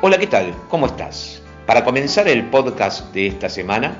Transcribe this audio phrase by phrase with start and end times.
[0.00, 0.54] Hola, ¿qué tal?
[0.68, 1.42] ¿Cómo estás?
[1.66, 3.96] Para comenzar el podcast de esta semana,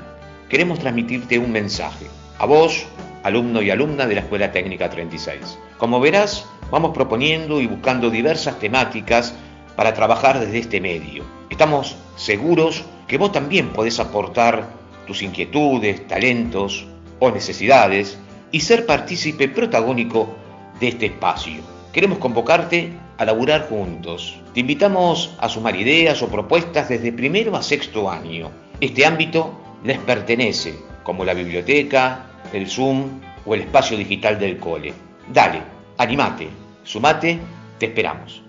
[0.47, 2.05] queremos transmitirte un mensaje.
[2.37, 2.85] A vos,
[3.21, 5.59] alumno y alumna de la Escuela Técnica 36.
[5.77, 9.35] Como verás, vamos proponiendo y buscando diversas temáticas
[9.75, 11.25] para trabajar desde este medio.
[11.49, 14.69] Estamos seguros que vos también podés aportar
[15.05, 16.87] tus inquietudes, talentos
[17.19, 18.17] o necesidades
[18.53, 20.33] y ser partícipe protagónico
[20.79, 21.61] de este espacio.
[21.91, 24.39] Queremos convocarte a laburar juntos.
[24.53, 28.49] Te invitamos a sumar ideas o propuestas desde primero a sexto año.
[28.79, 30.73] Este ámbito les pertenece,
[31.03, 34.93] como la biblioteca, el Zoom o el espacio digital del cole.
[35.33, 35.61] Dale,
[35.97, 36.47] animate,
[36.85, 37.37] sumate,
[37.77, 38.41] te esperamos.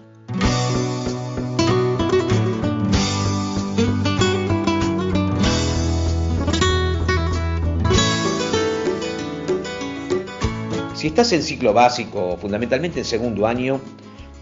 [10.95, 13.81] Si estás en ciclo básico, fundamentalmente en segundo año,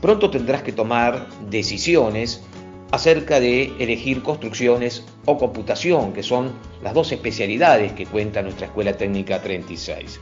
[0.01, 2.43] pronto tendrás que tomar decisiones
[2.91, 8.95] acerca de elegir construcciones o computación, que son las dos especialidades que cuenta nuestra Escuela
[8.95, 10.21] Técnica 36.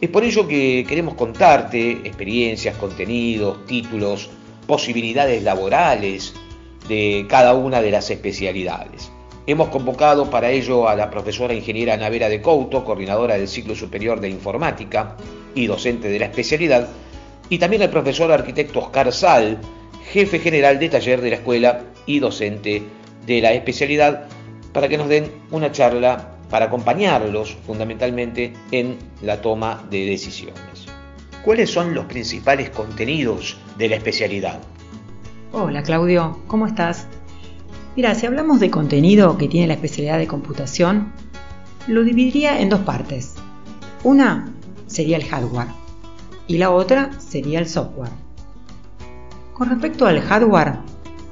[0.00, 4.30] Es por ello que queremos contarte experiencias, contenidos, títulos,
[4.66, 6.34] posibilidades laborales
[6.88, 9.10] de cada una de las especialidades.
[9.46, 14.20] Hemos convocado para ello a la profesora ingeniera Navera de Couto, coordinadora del ciclo superior
[14.20, 15.16] de informática
[15.54, 16.88] y docente de la especialidad,
[17.52, 19.58] y también al profesor arquitecto Oscar Sal,
[20.10, 22.82] jefe general de taller de la escuela y docente
[23.26, 24.24] de la especialidad,
[24.72, 30.86] para que nos den una charla para acompañarlos fundamentalmente en la toma de decisiones.
[31.44, 34.58] ¿Cuáles son los principales contenidos de la especialidad?
[35.52, 37.06] Hola Claudio, ¿cómo estás?
[37.96, 41.12] Mira, si hablamos de contenido que tiene la especialidad de computación,
[41.86, 43.34] lo dividiría en dos partes.
[44.04, 44.54] Una
[44.86, 45.81] sería el hardware
[46.52, 48.10] y la otra sería el software.
[49.54, 50.74] Con respecto al hardware,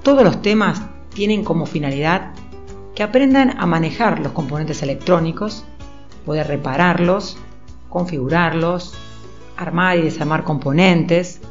[0.02, 0.80] todos los temas
[1.12, 2.32] tienen como finalidad
[2.94, 5.66] que aprendan a manejar los componentes electrónicos,
[6.24, 7.36] poder repararlos,
[7.90, 8.94] configurarlos,
[9.58, 11.42] armar y desarmar componentes,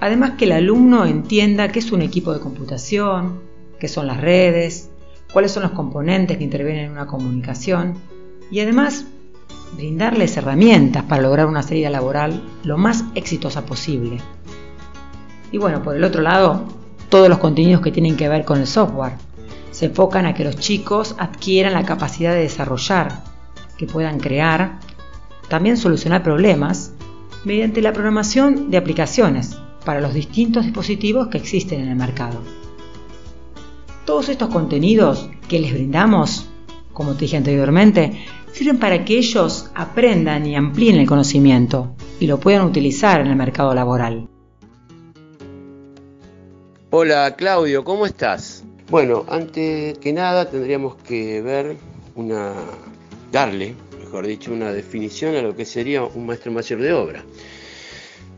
[0.00, 3.42] además que el alumno entienda qué es un equipo de computación,
[3.78, 4.88] qué son las redes,
[5.34, 7.92] cuáles son los componentes que intervienen en una comunicación
[8.50, 9.04] y además
[9.76, 14.18] brindarles herramientas para lograr una salida laboral lo más exitosa posible.
[15.52, 16.64] Y bueno, por el otro lado,
[17.08, 19.14] todos los contenidos que tienen que ver con el software
[19.70, 23.22] se enfocan a que los chicos adquieran la capacidad de desarrollar,
[23.76, 24.80] que puedan crear,
[25.48, 26.92] también solucionar problemas
[27.44, 32.40] mediante la programación de aplicaciones para los distintos dispositivos que existen en el mercado.
[34.04, 36.47] Todos estos contenidos que les brindamos,
[36.98, 42.40] como te dije anteriormente, sirven para que ellos aprendan y amplíen el conocimiento y lo
[42.40, 44.26] puedan utilizar en el mercado laboral.
[46.90, 48.64] Hola Claudio, ¿cómo estás?
[48.90, 51.76] Bueno, antes que nada tendríamos que ver
[52.16, 52.52] una,
[53.30, 57.24] darle, mejor dicho, una definición a lo que sería un maestro mayor de obra.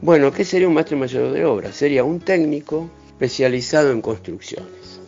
[0.03, 1.73] Bueno, ¿qué sería un maestro mayor de obra?
[1.73, 5.01] Sería un técnico especializado en construcciones,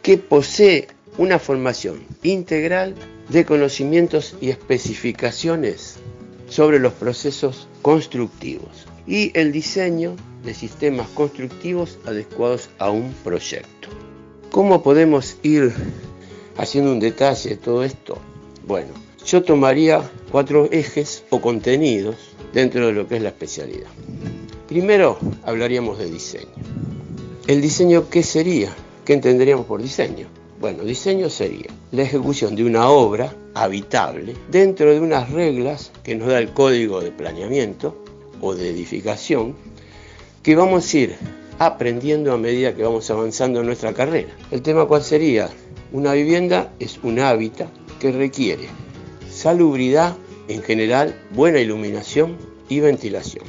[0.00, 0.88] que posee
[1.18, 2.94] una formación integral
[3.28, 5.96] de conocimientos y especificaciones
[6.48, 13.88] sobre los procesos constructivos y el diseño de sistemas constructivos adecuados a un proyecto.
[14.50, 15.72] ¿Cómo podemos ir
[16.56, 18.18] haciendo un detalle de todo esto?
[18.66, 18.88] Bueno,
[19.24, 22.16] yo tomaría cuatro ejes o contenidos
[22.52, 23.90] dentro de lo que es la especialidad.
[24.66, 26.50] Primero hablaríamos de diseño.
[27.46, 28.70] ¿El diseño qué sería?
[29.04, 30.39] ¿Qué entenderíamos por diseño?
[30.60, 36.28] Bueno, diseño sería la ejecución de una obra habitable dentro de unas reglas que nos
[36.28, 38.04] da el código de planeamiento
[38.42, 39.56] o de edificación
[40.42, 41.16] que vamos a ir
[41.58, 44.36] aprendiendo a medida que vamos avanzando en nuestra carrera.
[44.50, 45.48] El tema cuál sería?
[45.92, 48.68] Una vivienda es un hábitat que requiere
[49.30, 50.14] salubridad
[50.48, 52.36] en general, buena iluminación
[52.68, 53.46] y ventilación.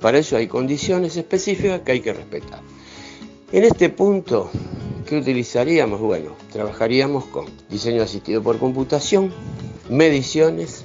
[0.00, 2.62] Para eso hay condiciones específicas que hay que respetar.
[3.52, 4.50] En este punto
[5.06, 6.00] ¿Qué utilizaríamos?
[6.00, 9.32] Bueno, trabajaríamos con diseño asistido por computación,
[9.90, 10.84] mediciones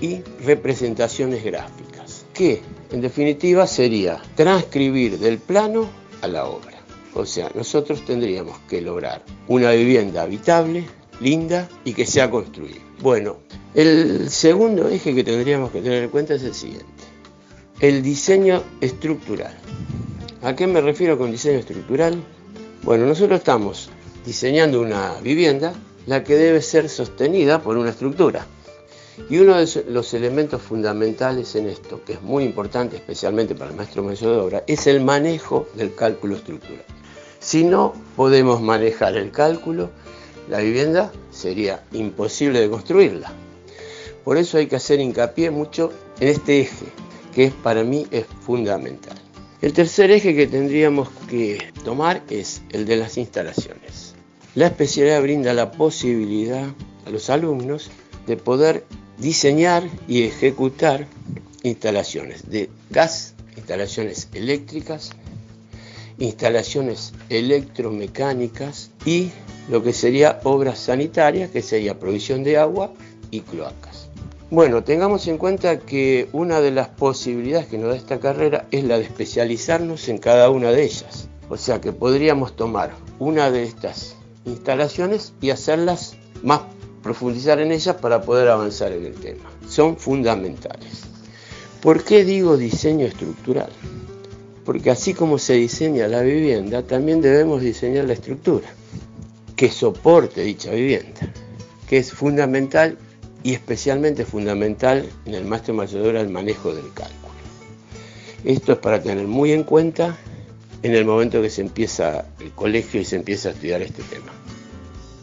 [0.00, 2.62] y representaciones gráficas, que
[2.92, 5.88] en definitiva sería transcribir del plano
[6.22, 6.78] a la obra.
[7.14, 10.84] O sea, nosotros tendríamos que lograr una vivienda habitable,
[11.20, 12.80] linda y que sea construida.
[13.02, 13.38] Bueno,
[13.74, 16.86] el segundo eje que tendríamos que tener en cuenta es el siguiente.
[17.80, 19.56] El diseño estructural.
[20.42, 22.22] ¿A qué me refiero con diseño estructural?
[22.82, 23.90] Bueno, nosotros estamos
[24.24, 25.72] diseñando una vivienda,
[26.06, 28.46] la que debe ser sostenida por una estructura.
[29.28, 33.76] Y uno de los elementos fundamentales en esto, que es muy importante especialmente para el
[33.76, 36.84] maestro mayor de obra, es el manejo del cálculo estructural.
[37.40, 39.90] Si no podemos manejar el cálculo,
[40.48, 43.32] la vivienda sería imposible de construirla.
[44.24, 46.86] Por eso hay que hacer hincapié mucho en este eje,
[47.34, 49.18] que para mí es fundamental.
[49.60, 54.14] El tercer eje que tendríamos que tomar es el de las instalaciones.
[54.54, 56.64] La especialidad brinda la posibilidad
[57.04, 57.90] a los alumnos
[58.28, 58.84] de poder
[59.18, 61.08] diseñar y ejecutar
[61.64, 65.10] instalaciones de gas, instalaciones eléctricas,
[66.18, 69.32] instalaciones electromecánicas y
[69.68, 72.92] lo que sería obras sanitarias, que sería provisión de agua
[73.32, 74.07] y cloacas.
[74.50, 78.82] Bueno, tengamos en cuenta que una de las posibilidades que nos da esta carrera es
[78.82, 81.28] la de especializarnos en cada una de ellas.
[81.50, 84.16] O sea que podríamos tomar una de estas
[84.46, 86.62] instalaciones y hacerlas más
[87.02, 89.44] profundizar en ellas para poder avanzar en el tema.
[89.68, 91.02] Son fundamentales.
[91.82, 93.70] ¿Por qué digo diseño estructural?
[94.64, 98.68] Porque así como se diseña la vivienda, también debemos diseñar la estructura
[99.56, 101.20] que soporte dicha vivienda,
[101.86, 102.96] que es fundamental
[103.48, 107.32] y especialmente fundamental en el máster mayor el manejo del cálculo.
[108.44, 110.18] Esto es para tener muy en cuenta
[110.82, 114.32] en el momento que se empieza el colegio y se empieza a estudiar este tema.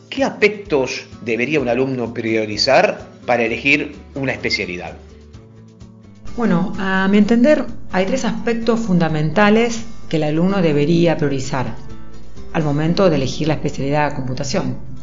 [0.10, 4.96] ¿Qué aspectos debería un alumno priorizar para elegir una especialidad?
[6.36, 11.76] Bueno, a mi entender hay tres aspectos fundamentales que el alumno debería priorizar
[12.54, 14.95] al momento de elegir la especialidad de computación.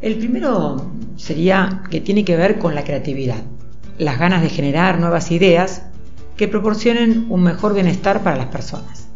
[0.00, 3.42] El primero sería que tiene que ver con la creatividad,
[3.98, 5.82] las ganas de generar nuevas ideas
[6.36, 9.08] que proporcionen un mejor bienestar para las personas.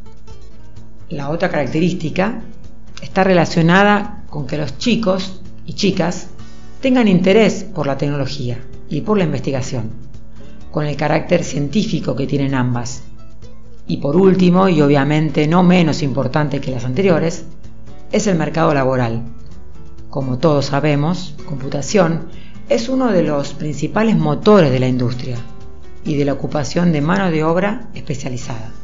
[1.08, 2.42] La otra característica
[3.00, 6.26] está relacionada con que los chicos y chicas
[6.80, 8.58] tengan interés por la tecnología
[8.88, 9.90] y por la investigación,
[10.72, 13.04] con el carácter científico que tienen ambas.
[13.86, 17.44] Y por último, y obviamente no menos importante que las anteriores,
[18.10, 19.22] es el mercado laboral.
[20.12, 22.28] Como todos sabemos, computación
[22.68, 25.38] es uno de los principales motores de la industria
[26.04, 28.74] y de la ocupación de mano de obra especializada.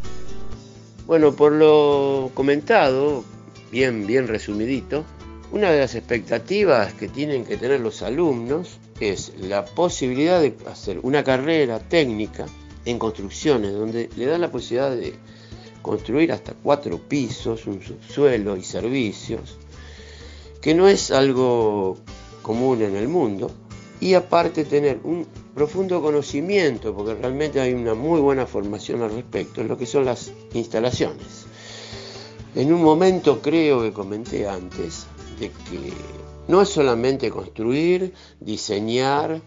[1.07, 3.25] Bueno, por lo comentado,
[3.71, 5.05] bien, bien resumidito,
[5.53, 10.99] una de las expectativas que tienen que tener los alumnos es la posibilidad de hacer
[11.03, 12.47] una carrera técnica
[12.87, 15.13] en construcciones, donde le dan la posibilidad de
[15.83, 19.59] construir hasta cuatro pisos, un subsuelo y servicios,
[20.61, 21.97] que no es algo
[22.43, 23.51] común en el mundo,
[24.01, 29.61] y aparte tener un profundo conocimiento, porque realmente hay una muy buena formación al respecto,
[29.61, 31.47] en lo que son las instalaciones.
[32.55, 35.07] En un momento creo que comenté antes
[35.39, 35.93] de que
[36.49, 39.41] no es solamente construir, diseñar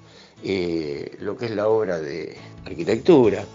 [0.43, 3.45] eh, lo que es la obra de arquitectura,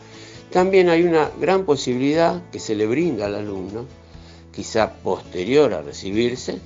[0.51, 3.85] también hay una gran posibilidad que se le brinda al alumno,
[4.53, 6.59] quizá posterior a recibirse,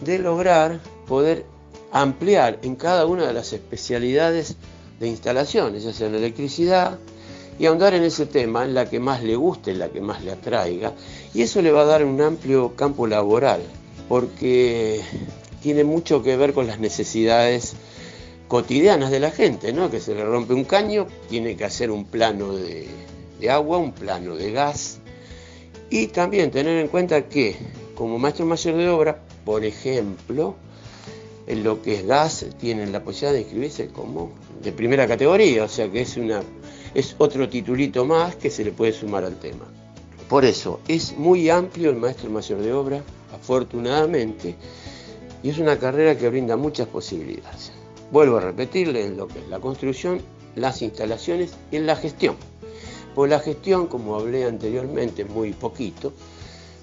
[0.00, 1.44] de lograr poder
[1.92, 4.56] ampliar en cada una de las especialidades
[5.00, 6.98] de instalaciones, ya sea en electricidad,
[7.58, 10.22] y ahondar en ese tema, en la que más le guste, en la que más
[10.22, 10.92] le atraiga,
[11.34, 13.60] y eso le va a dar un amplio campo laboral,
[14.08, 15.02] porque
[15.60, 17.74] tiene mucho que ver con las necesidades
[18.46, 19.90] cotidianas de la gente, ¿no?
[19.90, 22.88] Que se le rompe un caño, tiene que hacer un plano de,
[23.40, 24.98] de agua, un plano de gas,
[25.90, 27.56] y también tener en cuenta que
[27.94, 30.56] como maestro mayor de obra, por ejemplo,
[31.46, 34.30] en lo que es gas, tienen la posibilidad de inscribirse como
[34.62, 36.42] de primera categoría, o sea que es, una,
[36.92, 39.64] es otro titulito más que se le puede sumar al tema.
[40.28, 43.02] Por eso, es muy amplio el maestro mayor de obra,
[43.32, 44.54] afortunadamente,
[45.42, 47.72] y es una carrera que brinda muchas posibilidades.
[48.12, 50.20] Vuelvo a repetirle en lo que es la construcción,
[50.56, 52.36] las instalaciones y en la gestión.
[53.14, 56.12] Por la gestión, como hablé anteriormente muy poquito,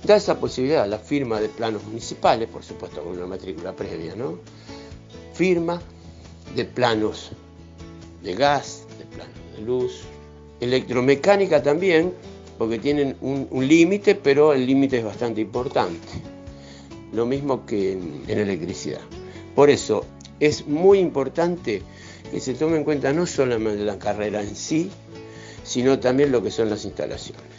[0.06, 4.40] da esa posibilidad la firma de planos municipales, por supuesto con una matrícula previa, ¿no?
[5.34, 5.82] Firma
[6.56, 7.32] de planos
[8.24, 10.02] de gas, de planos de luz,
[10.60, 12.14] electromecánica también,
[12.58, 16.08] porque tienen un, límite, pero el límite es bastante importante.
[17.14, 19.02] Lo mismo que en electricidad.
[19.56, 20.06] Por eso
[20.40, 21.82] es muy importante
[22.32, 24.90] que se tome en cuenta no solamente la carrera en sí,
[25.64, 27.55] sino también lo que son las instalaciones.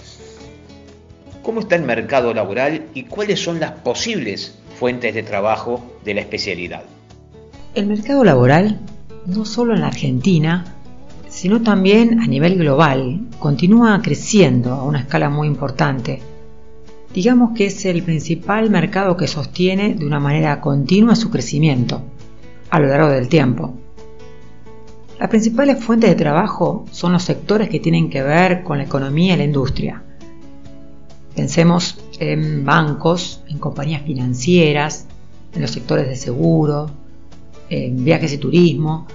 [1.47, 6.21] ¿Cómo está el mercado laboral y cuáles son las posibles fuentes de trabajo de la
[6.23, 6.83] especialidad?
[7.77, 8.81] El mercado laboral,
[9.27, 10.75] no solo en la Argentina,
[11.29, 16.21] sino también a nivel global, continúa creciendo a una escala muy importante.
[17.15, 22.03] Digamos que es el principal mercado que sostiene de una manera continua su crecimiento
[22.71, 23.73] a lo largo del tiempo.
[25.21, 29.35] Las principales fuentes de trabajo son los sectores que tienen que ver con la economía
[29.35, 30.03] y la industria.
[31.37, 35.07] Pensemos en bancos, en compañías financieras,
[35.53, 36.91] en los sectores de seguro,
[37.69, 39.07] en viajes y turismo,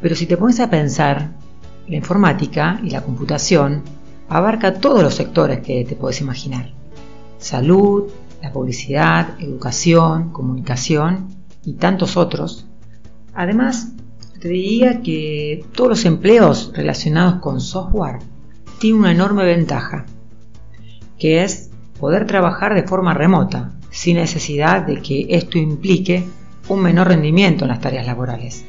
[0.00, 1.32] pero si te pones a pensar,
[1.86, 3.82] la informática y la computación
[4.28, 6.72] abarca todos los sectores que te puedes imaginar.
[7.38, 8.04] Salud,
[8.42, 11.28] la publicidad, educación, comunicación
[11.64, 12.66] y tantos otros.
[13.34, 13.92] Además,
[14.40, 18.20] te diría que todos los empleos relacionados con software
[18.78, 20.06] tienen una enorme ventaja,
[21.18, 26.24] que es poder trabajar de forma remota, sin necesidad de que esto implique
[26.68, 28.64] un menor rendimiento en las tareas laborales.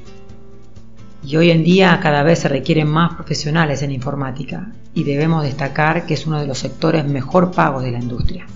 [1.24, 6.06] Y hoy en día cada vez se requieren más profesionales en informática y debemos destacar
[6.06, 8.48] que es uno de los sectores mejor pagos de la industria.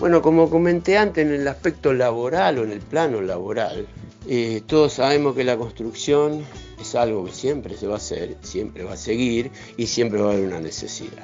[0.00, 3.86] Bueno, como comenté antes, en el aspecto laboral o en el plano laboral,
[4.26, 6.42] eh, todos sabemos que la construcción
[6.80, 10.30] es algo que siempre se va a hacer, siempre va a seguir y siempre va
[10.30, 11.22] a haber una necesidad.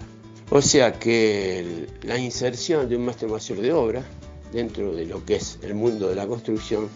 [0.50, 4.02] O sea que la inserción de un maestro mayor de obra
[4.52, 6.88] dentro de lo que es el mundo de la construcción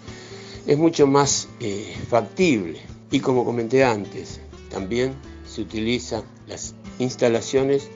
[0.67, 2.81] es mucho más eh, factible.
[3.11, 4.41] Y como comenté antes,
[4.71, 5.15] también
[5.47, 7.89] se utilizan las instalaciones,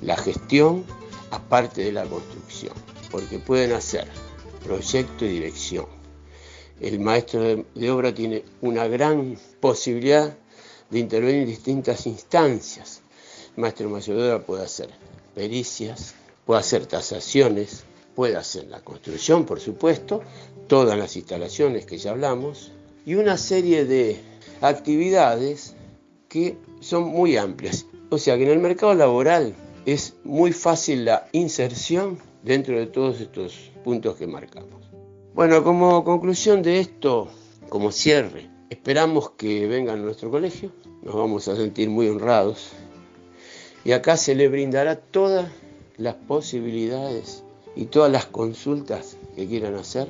[0.00, 0.84] la gestión,
[1.30, 2.72] aparte de la construcción,
[3.10, 4.06] porque pueden hacer
[4.64, 5.86] proyecto y dirección.
[6.80, 10.36] El maestro de, obra tiene una gran posibilidad
[10.90, 13.02] de intervenir en distintas instancias.
[13.56, 14.90] Maestro mayor de obra puede hacer
[15.34, 17.84] pericias, puede hacer tasaciones,
[18.14, 20.22] puede hacer la construcción, por supuesto,
[20.66, 22.72] todas las instalaciones que ya hablamos,
[23.06, 24.20] y una serie de
[24.60, 25.74] actividades
[26.28, 27.86] que son muy amplias.
[28.10, 29.54] O sea que en el mercado laboral
[29.86, 34.84] es muy fácil la inserción dentro de todos estos puntos que marcamos.
[35.34, 37.28] Bueno, como conclusión de esto,
[37.68, 40.72] como cierre, esperamos que vengan a nuestro colegio,
[41.02, 42.72] nos vamos a sentir muy honrados
[43.86, 45.46] y acá se le brindará todas
[45.96, 47.44] las posibilidades
[47.76, 50.08] y todas las consultas que quieran hacer,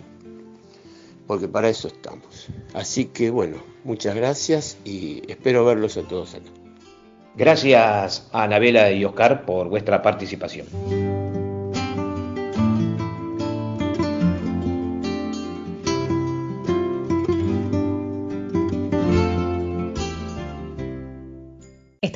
[1.26, 2.47] porque para eso estamos.
[2.73, 6.49] Así que bueno, muchas gracias y espero verlos a todos acá.
[7.35, 11.06] Gracias a Anabela y Oscar por vuestra participación.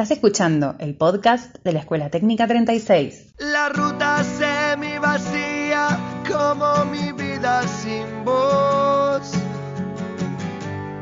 [0.01, 3.35] Estás escuchando el podcast de la Escuela Técnica 36.
[3.37, 9.31] La ruta semi vacía como mi vida sin voz.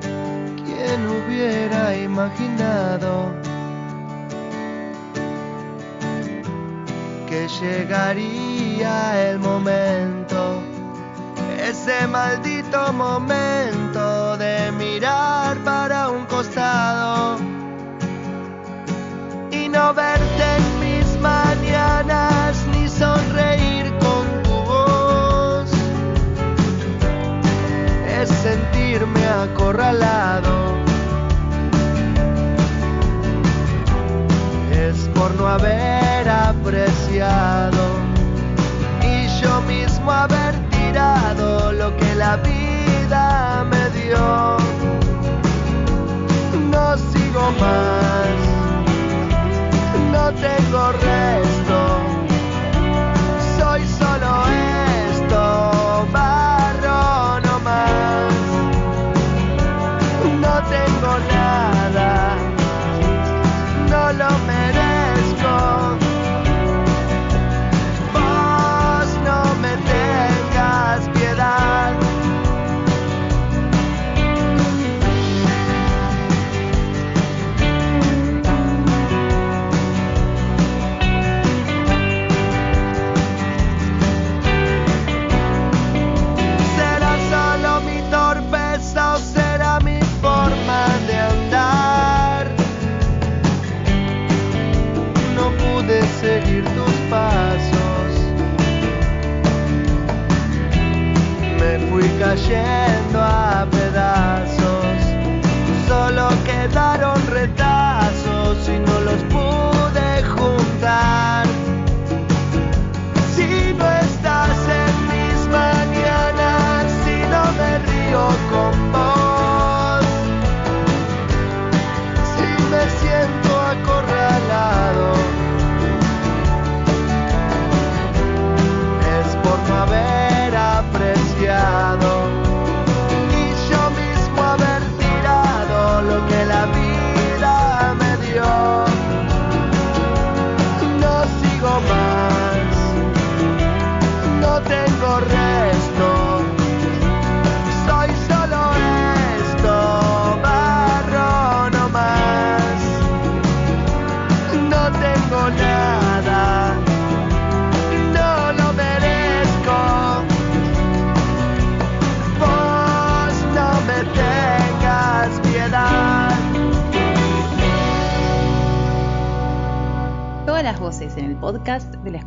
[0.01, 3.33] ¿Quién hubiera imaginado
[7.29, 10.61] que llegaría el momento,
[11.63, 13.78] ese maldito momento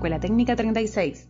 [0.02, 1.28] Escuela Técnica 36.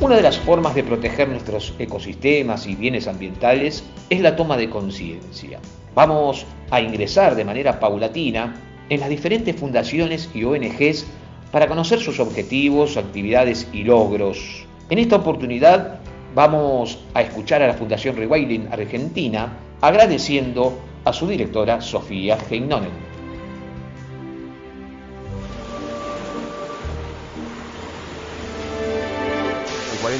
[0.00, 4.70] Una de las formas de proteger nuestros ecosistemas y bienes ambientales es la toma de
[4.70, 5.58] conciencia.
[5.96, 8.54] Vamos a ingresar de manera paulatina
[8.88, 11.06] en las diferentes fundaciones y ONGs
[11.50, 14.64] para conocer sus objetivos, actividades y logros.
[14.90, 15.98] En esta oportunidad
[16.36, 23.13] vamos a escuchar a la Fundación Rewilding Argentina agradeciendo a su directora Sofía Heinonen.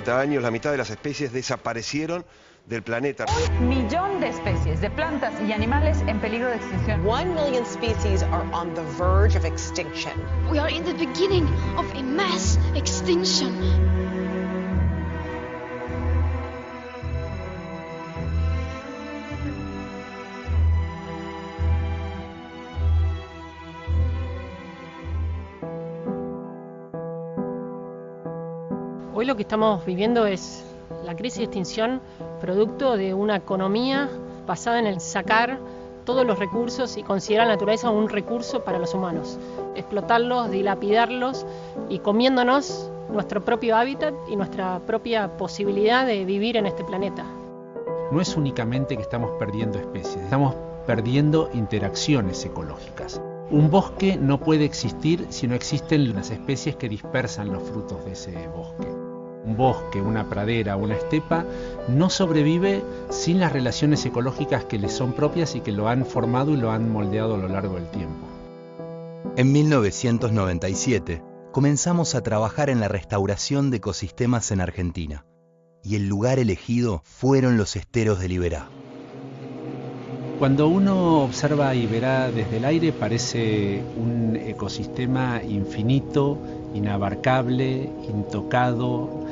[0.05, 2.25] 40 años la mitad de las especies desaparecieron
[2.67, 3.25] del planeta.
[3.59, 7.07] Un millón de especies de plantas y animales en peligro de extinción.
[7.07, 10.13] One million species are on the verge of extinction.
[10.51, 11.47] We are in the beginning
[11.79, 13.94] of a mass extinction.
[29.35, 30.63] Lo que estamos viviendo es
[31.05, 32.01] la crisis de extinción
[32.41, 34.09] producto de una economía
[34.47, 35.59] basada en el sacar
[36.05, 39.41] todos los recursos y considerar la naturaleza un recurso para los humanos,
[39.75, 41.47] explotarlos, dilapidarlos
[41.89, 47.25] y comiéndonos nuestro propio hábitat y nuestra propia posibilidad de vivir en este planeta.
[48.13, 50.55] No es únicamente que estamos perdiendo especies, estamos
[50.87, 53.21] perdiendo interacciones ecológicas.
[53.51, 58.13] Un bosque no puede existir si no existen las especies que dispersan los frutos de
[58.13, 59.04] ese bosque
[59.45, 61.45] un bosque, una pradera, una estepa,
[61.89, 66.53] no sobrevive sin las relaciones ecológicas que le son propias y que lo han formado
[66.53, 68.27] y lo han moldeado a lo largo del tiempo.
[69.37, 75.27] En 1997 comenzamos a trabajar en la restauración de ecosistemas en Argentina
[75.83, 78.69] y el lugar elegido fueron los esteros de Liberá.
[80.39, 86.39] Cuando uno observa Iberá desde el aire parece un ecosistema infinito,
[86.75, 89.24] inabarcable, intocado,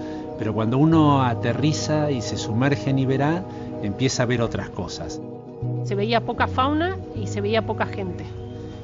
[0.43, 3.45] pero cuando uno aterriza y se sumerge en Iberá,
[3.81, 5.21] empieza a ver otras cosas.
[5.85, 8.25] Se veía poca fauna y se veía poca gente.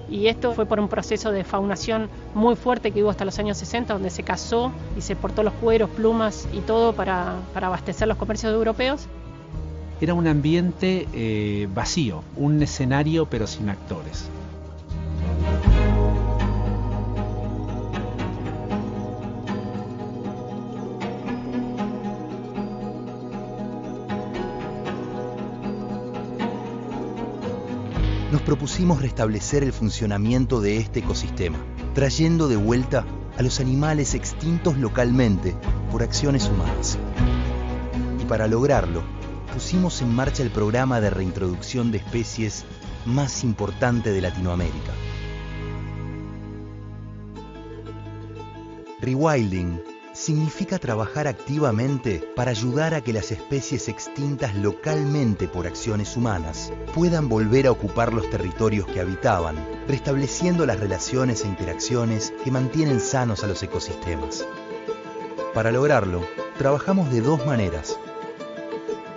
[0.09, 3.59] Y esto fue por un proceso de faunación muy fuerte que hubo hasta los años
[3.59, 8.07] 60, donde se cazó y se portó los cueros, plumas y todo para, para abastecer
[8.07, 9.09] los comercios europeos.
[10.01, 14.31] Era un ambiente eh, vacío, un escenario pero sin actores.
[28.48, 31.58] Propusimos restablecer el funcionamiento de este ecosistema,
[31.92, 33.04] trayendo de vuelta
[33.37, 35.54] a los animales extintos localmente
[35.92, 36.98] por acciones humanas.
[38.18, 39.02] Y para lograrlo,
[39.52, 42.64] pusimos en marcha el programa de reintroducción de especies
[43.04, 44.94] más importante de Latinoamérica.
[49.02, 49.78] Rewilding
[50.18, 57.28] significa trabajar activamente para ayudar a que las especies extintas localmente por acciones humanas puedan
[57.28, 63.44] volver a ocupar los territorios que habitaban, restableciendo las relaciones e interacciones que mantienen sanos
[63.44, 64.44] a los ecosistemas.
[65.54, 66.26] Para lograrlo,
[66.59, 67.96] trabajamos de dos maneras.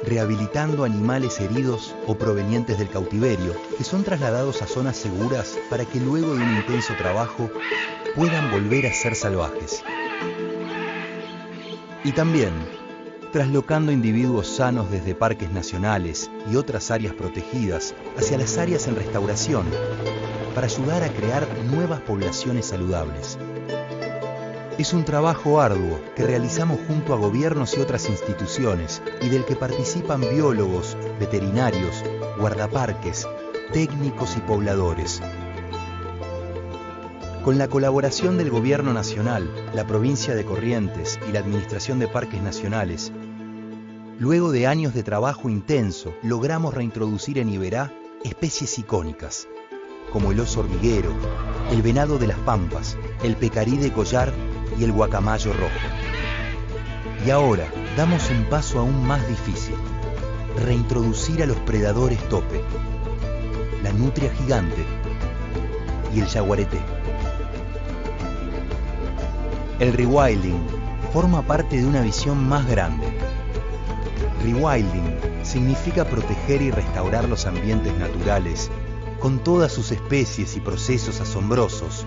[0.04, 6.00] Rehabilitando animales heridos o provenientes del cautiverio, que son trasladados a zonas seguras para que
[6.00, 7.50] luego de un intenso trabajo
[8.16, 9.84] puedan volver a ser salvajes
[12.04, 12.54] y también
[13.32, 19.66] traslocando individuos sanos desde parques nacionales y otras áreas protegidas hacia las áreas en restauración
[20.54, 23.38] para ayudar a crear nuevas poblaciones saludables.
[24.78, 29.56] Es un trabajo arduo que realizamos junto a gobiernos y otras instituciones y del que
[29.56, 32.04] participan biólogos, veterinarios,
[32.38, 33.28] guardaparques,
[33.72, 35.22] técnicos y pobladores
[37.44, 42.40] con la colaboración del Gobierno Nacional, la provincia de Corrientes y la Administración de Parques
[42.40, 43.12] Nacionales,
[44.20, 47.92] luego de años de trabajo intenso, logramos reintroducir en Iberá
[48.24, 49.48] especies icónicas,
[50.14, 51.12] como el oso hormiguero,
[51.72, 54.32] el venado de las pampas, el pecarí de collar
[54.78, 55.72] y el guacamayo rojo.
[57.26, 57.66] Y ahora
[57.98, 59.76] damos un paso aún más difícil,
[60.64, 62.62] reintroducir a los predadores tope,
[63.84, 64.86] la nutria gigante
[66.14, 66.80] y el yaguareté.
[69.82, 70.60] El rewilding
[71.12, 73.08] forma parte de una visión más grande.
[74.44, 78.70] Rewilding significa proteger y restaurar los ambientes naturales
[79.20, 82.06] con todas sus especies y procesos asombrosos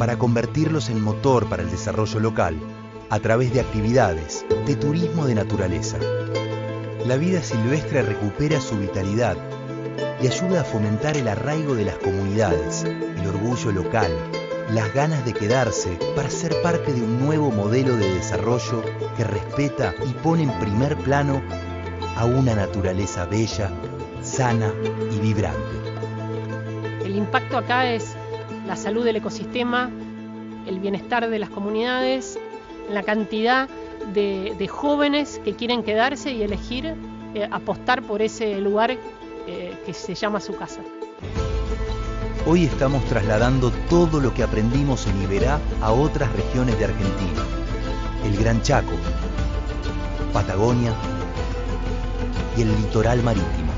[0.00, 2.56] para convertirlos en motor para el desarrollo local
[3.08, 5.98] a través de actividades de turismo de naturaleza.
[7.06, 9.36] La vida silvestre recupera su vitalidad
[10.20, 14.10] y ayuda a fomentar el arraigo de las comunidades, el orgullo local,
[14.72, 18.82] las ganas de quedarse para ser parte de un nuevo modelo de desarrollo
[19.16, 21.42] que respeta y pone en primer plano
[22.16, 23.70] a una naturaleza bella,
[24.22, 24.72] sana
[25.10, 25.60] y vibrante.
[27.04, 28.16] El impacto acá es
[28.66, 29.90] la salud del ecosistema,
[30.66, 32.38] el bienestar de las comunidades,
[32.90, 33.68] la cantidad
[34.14, 36.94] de, jóvenes que quieren quedarse y elegir
[37.34, 40.80] eh, apostar por ese lugar eh, que se llama su casa.
[42.44, 47.40] Hoy estamos trasladando todo lo que aprendimos en Iberá a otras regiones de Argentina.
[48.24, 48.94] El Gran Chaco,
[50.32, 50.92] Patagonia
[52.56, 53.70] y el litoral marítimo.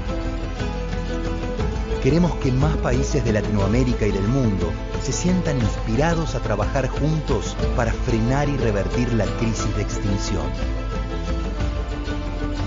[2.03, 4.73] Queremos que más países de Latinoamérica y del mundo
[5.03, 10.47] se sientan inspirados a trabajar juntos para frenar y revertir la crisis de extinción.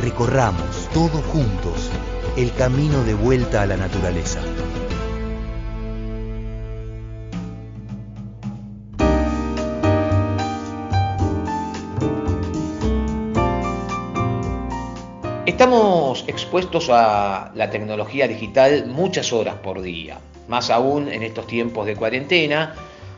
[0.04, 1.90] Recorramos todos juntos
[2.36, 4.42] el camino de vuelta a la naturaleza.
[15.58, 21.88] Estamos expuestos a la tecnología digital muchas horas por día, más aún en estos tiempos
[21.88, 22.76] de cuarentena,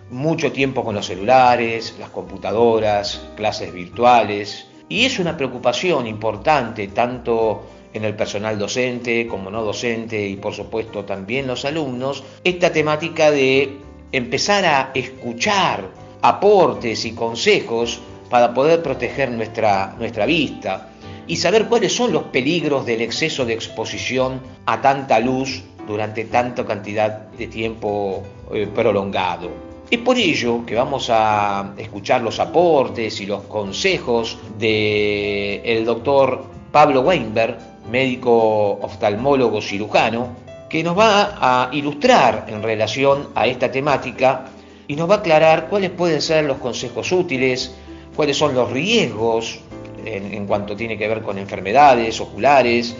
[0.10, 7.64] mucho tiempo con los celulares, las computadoras, clases virtuales, y es una preocupación importante tanto
[7.94, 13.32] en el personal docente como no docente y por supuesto también los alumnos, esta temática
[13.32, 13.80] de
[14.14, 15.90] empezar a escuchar
[16.22, 18.00] aportes y consejos
[18.30, 20.90] para poder proteger nuestra, nuestra vista,
[21.30, 26.66] y saber cuáles son los peligros del exceso de exposición a tanta luz durante tanta
[26.66, 29.52] cantidad de tiempo eh, prolongado.
[29.92, 36.46] Es por ello que vamos a escuchar los aportes y los consejos del el doctor
[36.72, 37.60] Pablo Weinberg,
[37.92, 40.36] médico oftalmólogo cirujano,
[40.68, 44.46] que nos va a ilustrar en relación a esta temática
[44.88, 47.76] y nos va a aclarar cuáles pueden ser los consejos útiles,
[48.16, 49.60] cuáles son los riesgos
[50.06, 52.96] en, cuanto tiene que ver con enfermedades oculares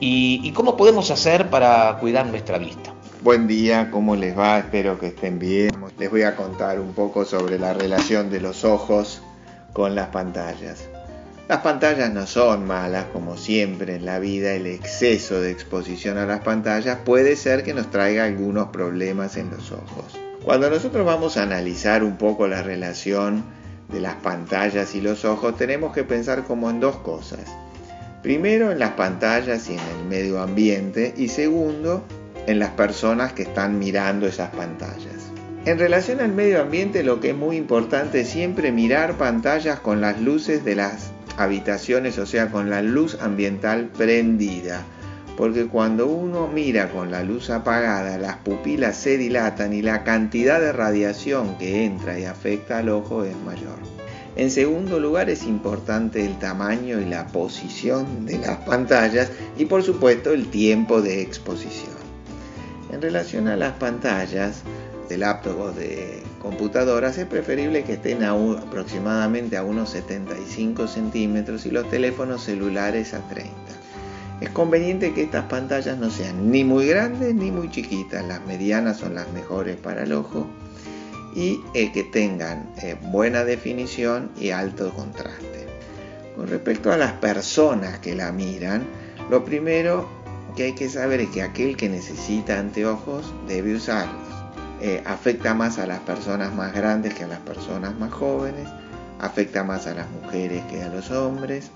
[0.00, 2.92] y, cómo podemos hacer para cuidar nuestra vista.
[3.22, 4.58] Buen día, ¿cómo les va?
[4.58, 5.70] Espero que estén bien.
[5.98, 9.22] Les voy a contar un poco sobre la relación de los ojos
[9.72, 10.88] con las pantallas.
[11.48, 16.24] Las pantallas no son malas, como siempre en la vida, el exceso de exposición a
[16.24, 20.18] las pantallas puede ser que nos traiga algunos problemas en los ojos.
[20.42, 23.44] Cuando nosotros vamos a analizar un poco la relación
[23.94, 27.40] de las pantallas y los ojos, tenemos que pensar como en dos cosas.
[28.22, 32.02] Primero, en las pantallas y en el medio ambiente y segundo,
[32.46, 35.30] en las personas que están mirando esas pantallas.
[35.64, 40.00] En relación al medio ambiente, lo que es muy importante es siempre mirar pantallas con
[40.00, 44.84] las luces de las habitaciones, o sea, con la luz ambiental prendida.
[45.36, 50.60] Porque cuando uno mira con la luz apagada, las pupilas se dilatan y la cantidad
[50.60, 53.78] de radiación que entra y afecta al ojo es mayor.
[54.36, 59.82] En segundo lugar es importante el tamaño y la posición de las pantallas y por
[59.84, 61.94] supuesto el tiempo de exposición.
[62.92, 64.62] En relación a las pantallas
[65.08, 71.70] de laptop o de computadoras es preferible que estén aproximadamente a unos 75 centímetros y
[71.70, 73.54] los teléfonos celulares a 30.
[74.44, 78.98] Es conveniente que estas pantallas no sean ni muy grandes ni muy chiquitas, las medianas
[78.98, 80.46] son las mejores para el ojo
[81.34, 85.66] y eh, que tengan eh, buena definición y alto contraste.
[86.36, 88.84] Con respecto a las personas que la miran,
[89.30, 90.10] lo primero
[90.54, 94.28] que hay que saber es que aquel que necesita anteojos debe usarlos.
[94.82, 98.68] Eh, afecta más a las personas más grandes que a las personas más jóvenes,
[99.20, 101.70] afecta más a las mujeres que a los hombres,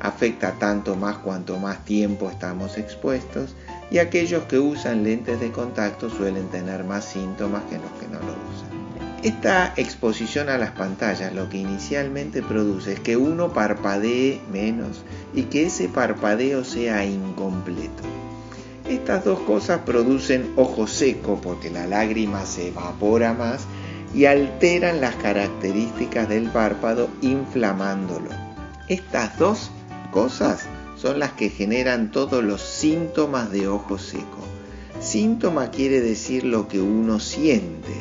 [0.00, 3.54] afecta tanto más cuanto más tiempo estamos expuestos
[3.90, 8.18] y aquellos que usan lentes de contacto suelen tener más síntomas que los que no
[8.18, 8.80] lo usan.
[9.22, 15.02] Esta exposición a las pantallas lo que inicialmente produce es que uno parpadee menos
[15.34, 18.02] y que ese parpadeo sea incompleto.
[18.88, 23.66] Estas dos cosas producen ojo seco porque la lágrima se evapora más
[24.14, 28.30] y alteran las características del párpado inflamándolo.
[28.88, 29.70] Estas dos
[30.10, 34.44] cosas son las que generan todos los síntomas de ojo seco.
[35.00, 37.92] Síntoma quiere decir lo que uno siente.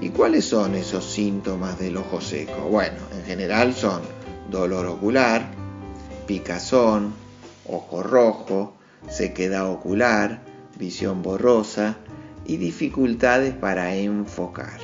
[0.00, 2.68] ¿Y cuáles son esos síntomas del ojo seco?
[2.70, 4.02] Bueno, en general son
[4.50, 5.50] dolor ocular,
[6.26, 7.14] picazón,
[7.66, 8.74] ojo rojo,
[9.08, 10.42] sequedad ocular,
[10.78, 11.96] visión borrosa
[12.44, 14.78] y dificultades para enfocar.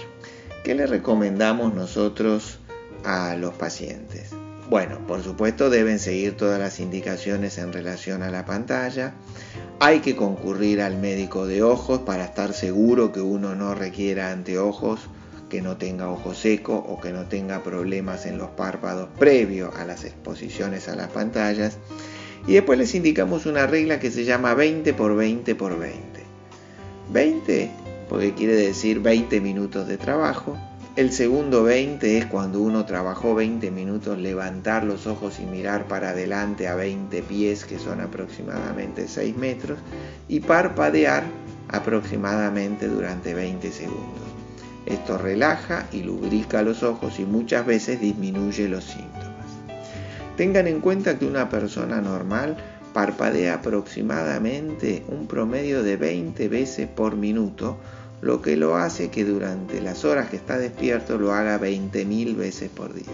[0.64, 2.58] ¿Qué le recomendamos nosotros
[3.04, 4.30] a los pacientes?
[4.70, 9.14] Bueno, por supuesto deben seguir todas las indicaciones en relación a la pantalla.
[9.80, 15.00] Hay que concurrir al médico de ojos para estar seguro que uno no requiera anteojos,
[15.48, 19.84] que no tenga ojo seco o que no tenga problemas en los párpados previo a
[19.84, 21.78] las exposiciones a las pantallas.
[22.46, 26.00] Y después les indicamos una regla que se llama 20 por 20 por 20.
[27.12, 27.70] 20
[28.08, 30.56] porque quiere decir 20 minutos de trabajo.
[30.96, 36.10] El segundo 20 es cuando uno trabajó 20 minutos levantar los ojos y mirar para
[36.10, 39.78] adelante a 20 pies, que son aproximadamente 6 metros,
[40.26, 41.22] y parpadear
[41.68, 44.20] aproximadamente durante 20 segundos.
[44.84, 49.46] Esto relaja y lubrica los ojos y muchas veces disminuye los síntomas.
[50.36, 52.56] Tengan en cuenta que una persona normal
[52.92, 57.78] parpadea aproximadamente un promedio de 20 veces por minuto,
[58.22, 62.70] lo que lo hace que durante las horas que está despierto lo haga 20.000 veces
[62.70, 63.04] por día.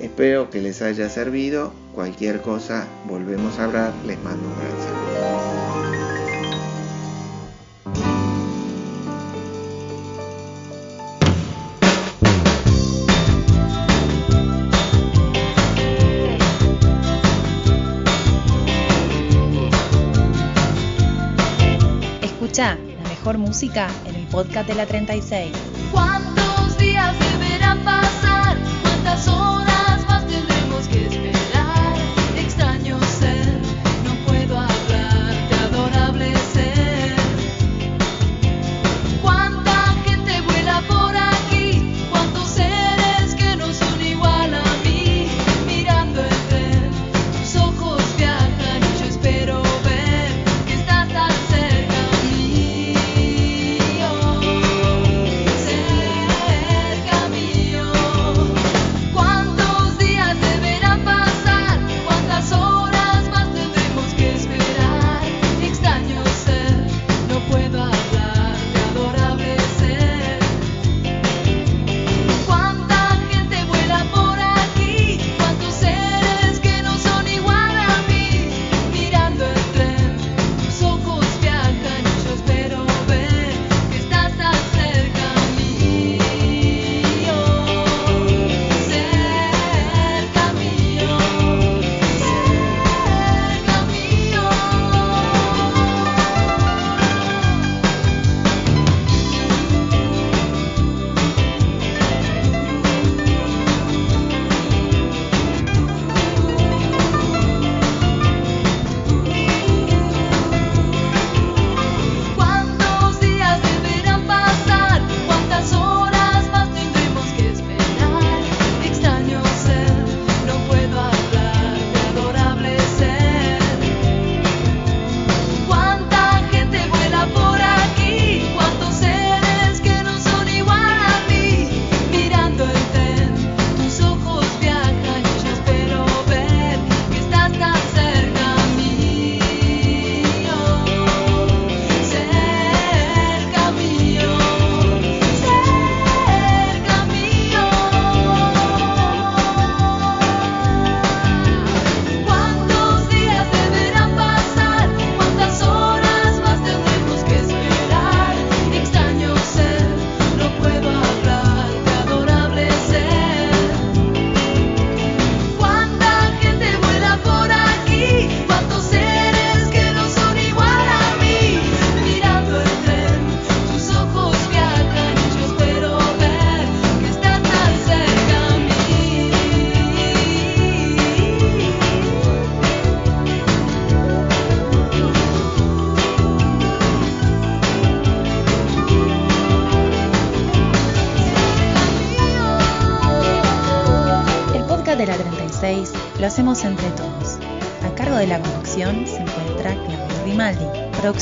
[0.00, 1.72] Espero que les haya servido.
[1.94, 3.92] Cualquier cosa, volvemos a hablar.
[4.06, 5.56] Les mando un gran saludo.
[22.22, 25.52] Escucha la mejor música en podcast de la 36.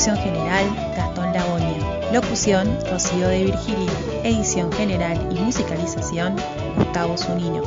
[0.05, 2.11] Producción general, Gastón Lagonia.
[2.13, 3.91] Locución, Rocío de Virgilio.
[4.23, 6.35] Edición general y musicalización,
[6.77, 7.63] Gustavo Zunino.